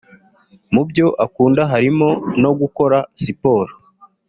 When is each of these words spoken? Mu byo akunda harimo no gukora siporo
Mu 0.73 0.81
byo 0.89 1.07
akunda 1.25 1.61
harimo 1.71 2.09
no 2.41 2.51
gukora 2.59 2.97
siporo 3.23 3.73